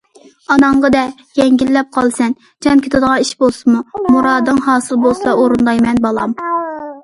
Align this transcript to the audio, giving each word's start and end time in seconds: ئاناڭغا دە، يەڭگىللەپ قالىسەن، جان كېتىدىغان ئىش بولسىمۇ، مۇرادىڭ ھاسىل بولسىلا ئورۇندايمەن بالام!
ئاناڭغا 0.53 0.89
دە، 0.95 1.03
يەڭگىللەپ 1.39 1.91
قالىسەن، 1.97 2.33
جان 2.67 2.83
كېتىدىغان 2.87 3.27
ئىش 3.27 3.35
بولسىمۇ، 3.45 4.03
مۇرادىڭ 4.17 4.65
ھاسىل 4.71 5.03
بولسىلا 5.07 5.39
ئورۇندايمەن 5.45 6.05
بالام! 6.11 6.39